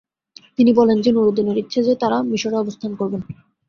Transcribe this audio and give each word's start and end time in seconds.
তিনি 0.59 0.71
বলেন 0.73 0.97
যে 1.01 1.09
নুরউদ্দিনের 1.11 1.57
ইচ্ছা 1.57 1.81
যে 1.83 1.93
তারা 2.01 2.17
মিশরে 2.31 2.57
অবস্থান 2.57 2.91
করবেন। 2.95 3.21